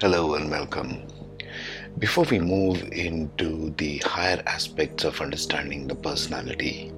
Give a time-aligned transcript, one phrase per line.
[0.00, 1.06] Hello and welcome.
[1.98, 6.90] Before we move into the higher aspects of understanding the personality,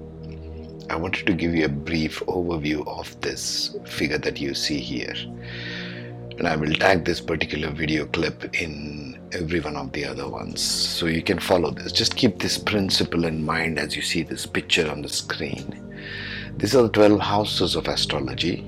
[0.88, 5.15] I wanted to give you a brief overview of this figure that you see here.
[6.38, 10.62] And I will tag this particular video clip in every one of the other ones
[10.62, 11.90] so you can follow this.
[11.90, 16.00] Just keep this principle in mind as you see this picture on the screen.
[16.56, 18.64] These are the 12 houses of astrology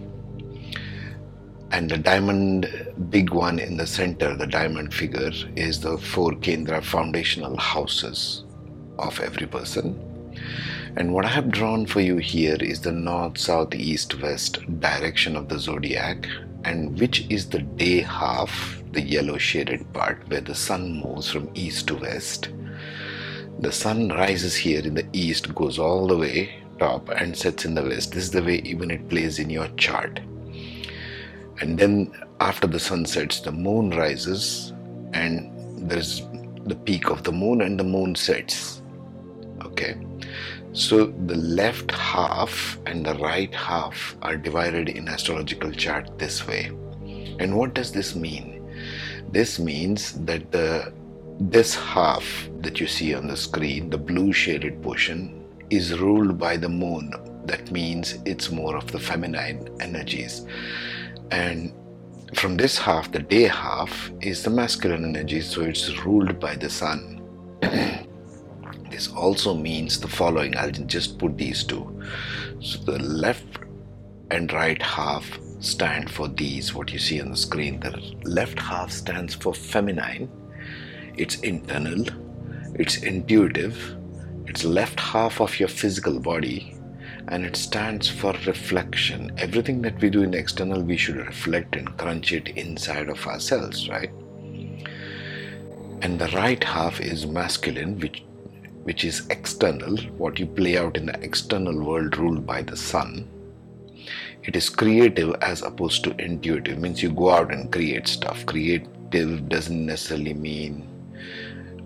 [1.75, 2.66] and the diamond
[3.11, 8.44] big one in the center the diamond figure is the four kendra foundational houses
[9.00, 9.89] of every person.
[10.96, 15.34] And what i have drawn for you here is the north south east west direction
[15.36, 16.29] of the zodiac
[16.64, 18.53] and which is the day half
[18.93, 22.50] the yellow shaded part where the sun moves from east to west.
[23.59, 27.75] The sun rises here in the east goes all the way top and sets in
[27.75, 28.12] the west.
[28.12, 30.20] This is the way even it plays in your chart
[31.61, 34.72] and then after the sun sets the moon rises
[35.12, 35.50] and
[35.89, 36.22] there's
[36.67, 38.83] the peak of the moon and the moon sets.
[39.65, 39.97] Okay?
[40.73, 46.73] So the left half and the right half are divided in astrological chart this way.
[47.39, 48.61] And what does this mean?
[49.31, 50.93] This means that the
[51.41, 56.56] this half that you see on the screen the blue shaded portion is ruled by
[56.56, 57.12] the moon.
[57.45, 60.47] That means it's more of the feminine energies
[61.30, 61.72] and
[62.34, 66.69] from this half, the day half, is the masculine energy, so it's ruled by the
[66.69, 67.22] sun.
[68.91, 72.03] this also means the following I'll just put these two.
[72.61, 73.47] So the left
[74.31, 77.81] and right half stand for these, what you see on the screen.
[77.81, 80.28] The left half stands for feminine,
[81.16, 82.05] it's internal,
[82.75, 83.97] it's intuitive,
[84.47, 86.73] it's left half of your physical body
[87.28, 89.33] and it stands for reflection.
[89.39, 93.89] Everything that we do in external, we should reflect and crunch it inside of ourselves,
[93.89, 94.11] right?
[96.03, 98.22] And the right half is masculine, which
[98.83, 103.26] which is external, what you play out in the external world ruled by the sun.
[104.43, 108.44] It is creative as opposed to intuitive, means you go out and create stuff.
[108.44, 110.87] Creative doesn't necessarily mean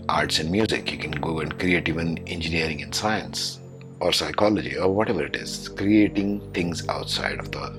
[0.09, 0.91] arts and music.
[0.91, 3.58] You can go and create even engineering and science
[4.01, 7.71] or psychology or whatever it is, creating things outside of the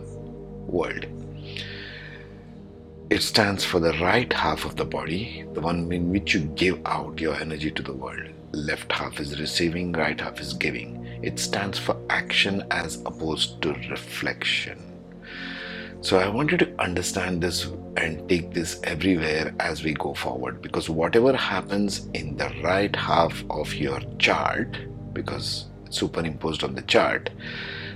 [0.68, 1.06] world.
[3.10, 6.80] It stands for the right half of the body, the one in which you give
[6.86, 8.30] out your energy to the world.
[8.52, 11.06] Left half is receiving, right half is giving.
[11.24, 14.90] It stands for action as opposed to reflection.
[16.02, 17.66] So I want you to understand this
[17.98, 23.44] and take this everywhere as we go forward because whatever happens in the right half
[23.50, 24.78] of your chart,
[25.14, 27.30] because superimposed on the chart.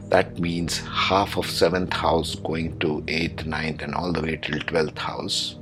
[0.10, 4.60] That means half of 7th house going to 8th 9th and all the way till
[4.60, 5.56] 12th house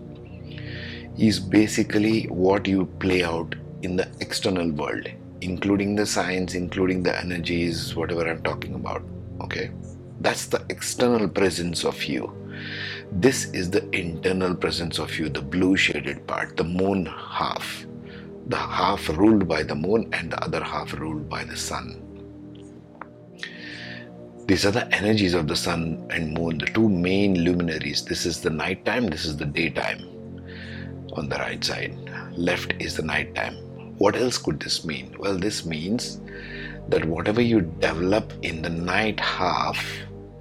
[1.17, 5.07] is basically what you play out in the external world
[5.41, 9.03] including the signs including the energies whatever i'm talking about
[9.41, 9.71] okay?
[10.19, 12.31] That's the external presence of you.
[13.11, 17.85] This is the internal presence of you the blue shaded part the moon half.
[18.47, 22.01] The half ruled by the moon and the other half ruled by the sun
[24.51, 28.03] these are the energies of the sun and moon, the two main luminaries.
[28.03, 29.99] This is the nighttime, this is the daytime
[31.13, 31.97] on the right side.
[32.35, 33.55] Left is the nighttime.
[33.97, 35.15] What else could this mean?
[35.17, 36.19] Well, this means
[36.89, 39.81] that whatever you develop in the night half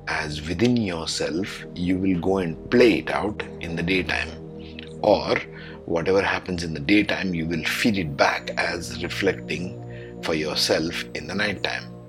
[0.08, 4.30] as within yourself, you will go and play it out in the daytime.
[5.02, 5.36] Or
[5.84, 11.28] whatever happens in the daytime, you will feed it back as reflecting for yourself in
[11.28, 11.99] the night time.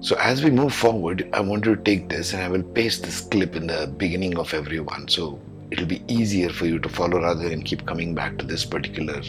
[0.00, 3.22] So as we move forward, I want to take this and I will paste this
[3.22, 5.08] clip in the beginning of everyone.
[5.08, 5.40] So
[5.70, 9.22] it'll be easier for you to follow rather than keep coming back to this particular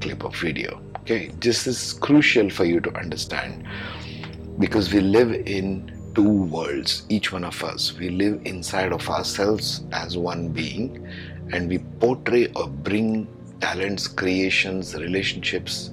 [0.00, 0.80] clip of video.
[1.00, 3.68] Okay, this is crucial for you to understand
[4.58, 7.92] because we live in two worlds, each one of us.
[7.92, 11.06] We live inside of ourselves as one being
[11.52, 13.28] and we portray or bring
[13.60, 15.90] talents, creations, relationships,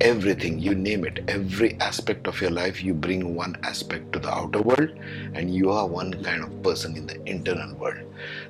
[0.00, 1.24] everything you name it.
[1.28, 4.90] Every aspect of your life you bring one aspect to the outer world
[5.34, 8.00] and you are one kind of person in the internal world.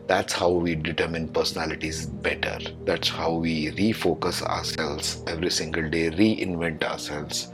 [0.06, 2.58] That's how we determine personalities better.
[2.84, 7.52] That's how we refocus ourselves every single day reinvent ourselves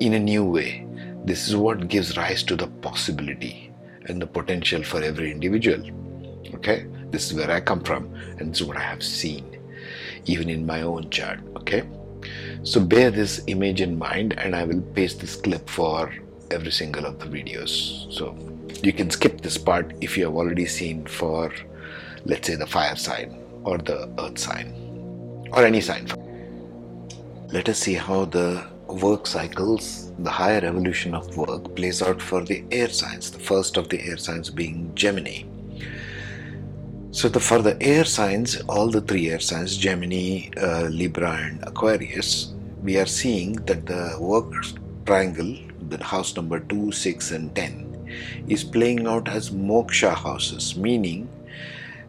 [0.00, 0.86] in a new way.
[1.24, 3.72] This is what gives rise to the possibility
[4.06, 5.84] and the potential for every individual.
[6.54, 6.86] Okay?
[7.10, 9.54] This is where i come from and this is what i have seen
[10.26, 11.40] even in my own chart.
[11.56, 11.82] Okay
[12.62, 16.12] so bear this image in mind and I will paste this clip for
[16.50, 18.12] every single of the videos.
[18.12, 18.36] So
[18.82, 21.52] you can skip this part if you have already seen for
[22.24, 24.72] let's say the fire sign or the earth sign
[25.52, 26.06] or any sign.
[27.50, 32.44] Let us see how the work cycles, the higher evolution of work plays out for
[32.44, 35.44] the air signs, the first of the air signs being Gemini.
[37.18, 41.60] So, the, for the air signs, all the three air signs, Gemini, uh, Libra, and
[41.64, 44.52] Aquarius, we are seeing that the work
[45.04, 51.28] triangle, the house number 2, 6, and 10, is playing out as moksha houses, meaning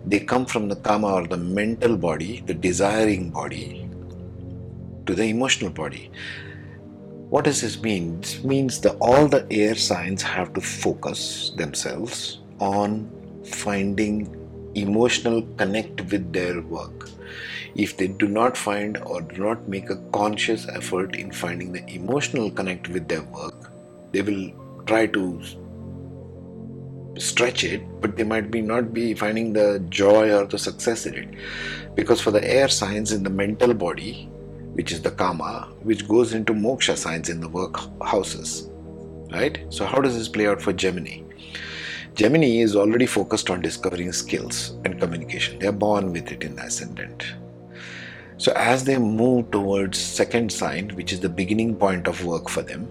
[0.06, 3.90] they come from the kama or the mental body, the desiring body,
[5.08, 6.12] to the emotional body.
[7.32, 8.22] What does this mean?
[8.22, 13.10] This means that all the air signs have to focus themselves on
[13.44, 14.39] finding
[14.81, 17.10] emotional connect with their work.
[17.76, 21.86] If they do not find or do not make a conscious effort in finding the
[21.88, 23.72] emotional connect with their work,
[24.12, 24.52] they will
[24.86, 25.42] try to
[27.18, 31.14] stretch it, but they might be not be finding the joy or the success in
[31.16, 31.30] it.
[31.96, 34.30] Because for the air signs in the mental body,
[34.74, 38.70] which is the kama, which goes into moksha signs in the work houses.
[39.31, 39.60] Right?
[39.70, 41.22] So, how does this play out for Gemini?
[42.19, 45.57] Gemini is already focused on discovering skills and communication.
[45.57, 47.24] They are born with it in ascendant.
[48.36, 52.62] So as they move towards second sign, which is the beginning point of work for
[52.62, 52.81] them,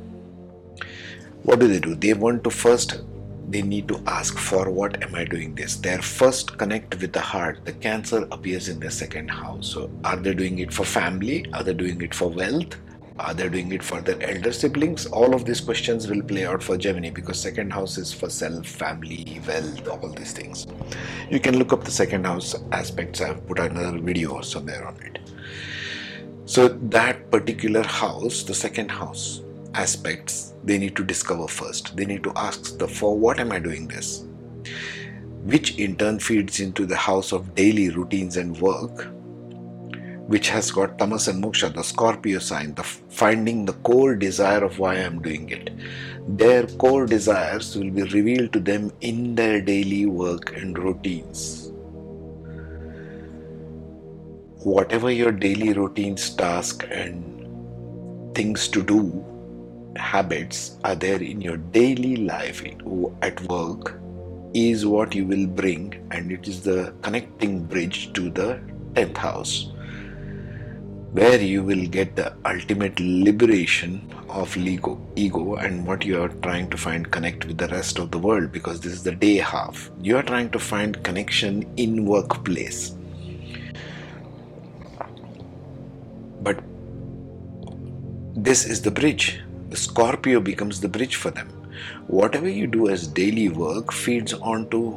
[1.42, 1.94] what do they do?
[1.94, 3.02] They want to first
[3.50, 5.76] they need to ask for what am I doing this?
[5.76, 9.69] Their first connect with the heart, the cancer appears in their second house.
[9.69, 11.44] So are they doing it for family?
[11.52, 12.76] Are they doing it for wealth?
[13.19, 15.06] Are they doing it for their elder siblings?
[15.06, 18.65] All of these questions will play out for Gemini because second house is for self,
[18.65, 20.69] family, wealth, all these things.
[21.29, 23.20] You can look up the second house aspects.
[23.20, 25.19] I've put another video somewhere on it.
[26.44, 29.43] So that particular house, the second house
[29.75, 31.97] aspects, they need to discover first.
[31.97, 34.26] They need to ask the for what am I doing this?
[35.43, 39.09] Which in turn feeds into the house of daily routines and work
[40.28, 44.78] which has got tamas and moksha, the Scorpio sign, the finding the core desire of
[44.78, 45.70] why I'm doing it.
[46.28, 51.72] Their core desires will be revealed to them in their daily work and routines.
[54.64, 59.25] Whatever your daily routines, task, and things to do,
[59.96, 63.98] habits are there in your daily life oh, at work
[64.52, 68.60] is what you will bring, and it is the connecting bridge to the
[68.92, 69.72] 10th house
[71.12, 76.69] where you will get the ultimate liberation of ego, ego and what you are trying
[76.69, 79.90] to find connect with the rest of the world because this is the day half.
[80.02, 82.94] You are trying to find connection in workplace.
[86.43, 86.62] But
[88.37, 89.40] this is the bridge.
[89.70, 91.49] The Scorpio becomes the bridge for them.
[92.06, 94.93] Whatever you do as daily work feeds onto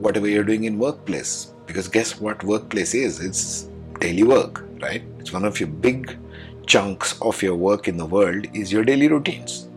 [0.00, 1.52] whatever you're doing in workplace.
[1.66, 3.20] Because guess what workplace is?
[3.20, 3.68] It's
[4.00, 5.02] daily work right?
[5.28, 6.16] It's one of your big
[6.64, 9.68] chunks of your work in the world is your daily routines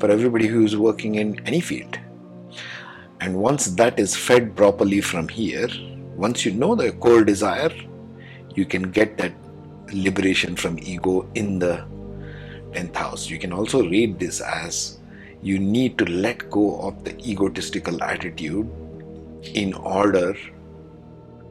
[0.00, 1.96] for everybody who is working in any field.
[3.20, 5.68] And once that is fed properly from here,
[6.16, 7.72] once you know the core desire,
[8.56, 9.32] you can get that
[9.92, 11.86] liberation from ego in the
[12.72, 13.30] 10th house.
[13.30, 14.98] You can also read this as
[15.40, 18.68] you need to let go of the egotistical attitude
[19.54, 20.34] in order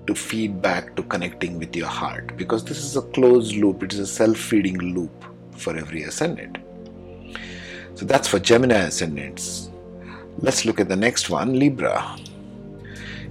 [0.07, 3.93] to feed back to connecting with your heart because this is a closed loop, it
[3.93, 5.25] is a self feeding loop
[5.57, 6.57] for every ascendant.
[7.95, 9.69] So that's for Gemini ascendants.
[10.39, 12.17] Let's look at the next one Libra.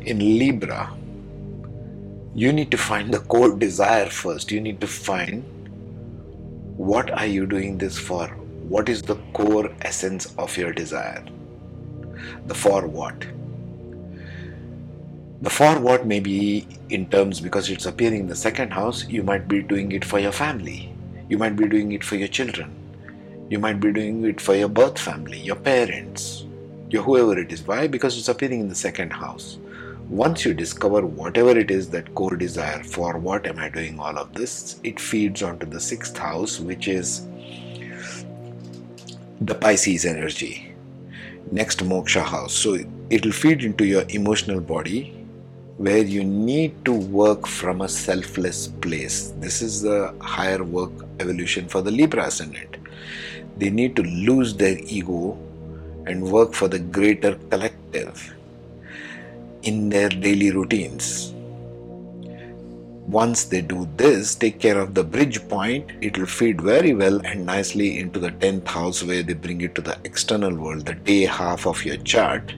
[0.02, 0.96] In Libra,
[2.34, 4.50] you need to find the core desire first.
[4.50, 5.44] You need to find
[6.76, 8.28] what are you doing this for?
[8.68, 11.24] What is the core essence of your desire?
[12.46, 13.26] The for what?
[15.42, 19.24] The for what may be in terms because it's appearing in the second house, you
[19.24, 20.94] might be doing it for your family,
[21.28, 22.70] you might be doing it for your children,
[23.50, 26.46] you might be doing it for your birth family, your parents,
[26.90, 27.66] your whoever it is.
[27.66, 27.88] Why?
[27.88, 29.58] Because it's appearing in the second house.
[30.08, 34.16] Once you discover whatever it is that core desire, for what am I doing all
[34.16, 37.26] of this, it feeds onto the sixth house, which is
[39.40, 40.72] the Pisces energy.
[41.50, 42.54] Next, Moksha house.
[42.54, 42.78] So
[43.10, 45.18] it will feed into your emotional body,
[45.82, 49.32] where you need to work from a selfless place.
[49.38, 52.76] This is the higher work evolution for the Libra ascendant.
[53.56, 55.36] They need to lose their ego
[56.06, 58.32] and work for the greater collective
[59.64, 61.34] in their daily routines.
[63.08, 67.20] Once they do this, take care of the bridge point, it will feed very well
[67.26, 70.94] and nicely into the 10th house where they bring it to the external world, the
[70.94, 72.54] day half of your chart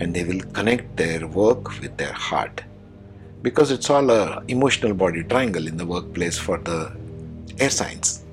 [0.00, 2.62] and they will connect their work with their heart.
[3.42, 6.92] because it's all a emotional body triangle in the workplace for the
[7.58, 8.24] air signs,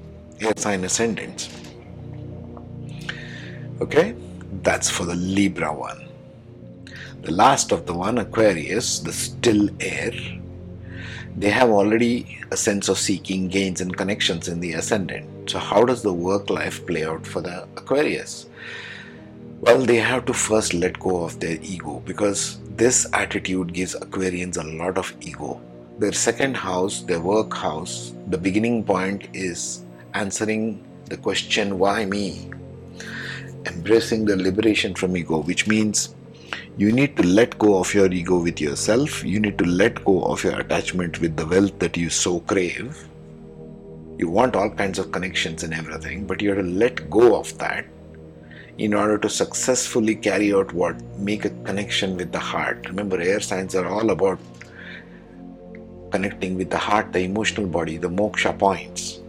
[0.42, 1.50] air sign ascendants.
[3.82, 4.16] Okay,
[4.64, 6.08] that's for the Libra one.
[7.22, 10.12] The last of the one, Aquarius, the still air,
[11.38, 15.50] they have already a sense of seeking gains and connections in the ascendant.
[15.50, 18.48] So, how does the work life play out for the Aquarius?
[19.60, 24.58] Well, they have to first let go of their ego because this attitude gives Aquarians
[24.58, 25.60] a lot of ego.
[25.98, 29.84] Their second house, their work house, the beginning point is
[30.14, 32.52] answering the question, why me?
[33.66, 36.14] Embracing the liberation from ego, which means
[36.78, 39.24] you need to let go of your ego with yourself.
[39.24, 42.96] You need to let go of your attachment with the wealth that you so crave.
[44.20, 47.58] You want all kinds of connections and everything, but you have to let go of
[47.58, 47.88] that
[48.78, 52.88] in order to successfully carry out what make a connection with the heart.
[52.88, 54.40] Remember air signs are all about
[56.12, 59.20] connecting with the heart the emotional body the moksha points.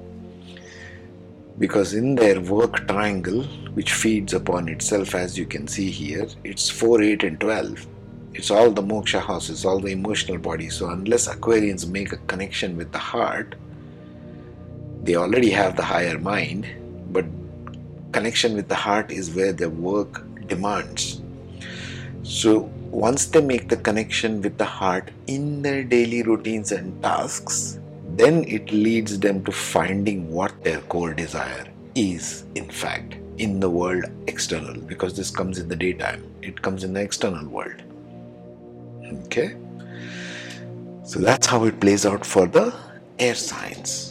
[1.59, 3.43] Because in their work triangle
[3.75, 7.87] which feeds upon itself as you can see here it's 4 8 and 12
[8.35, 10.69] it's all the moksha houses all the emotional body.
[10.69, 13.55] So unless aquarians make a connection with the heart
[15.03, 16.67] they already have the higher mind
[17.11, 17.25] but
[18.13, 21.21] connection with the heart is where their work demands.
[22.23, 27.79] So, once they make the connection with the heart in their daily routines and tasks,
[28.17, 33.71] then it leads them to finding what their core desire is, in fact, in the
[33.71, 37.83] world external, because this comes in the daytime, it comes in the external world.
[39.25, 39.57] Okay?
[41.05, 42.75] So that's how it plays out for the
[43.19, 44.08] air signs.